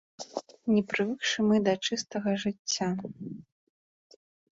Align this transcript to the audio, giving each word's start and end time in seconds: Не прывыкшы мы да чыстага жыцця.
Не 0.75 0.81
прывыкшы 0.93 1.37
мы 1.49 1.59
да 1.67 1.73
чыстага 1.89 2.33
жыцця. 2.45 2.89